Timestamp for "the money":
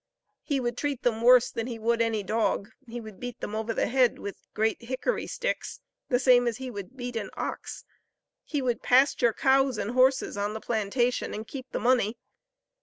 11.69-12.17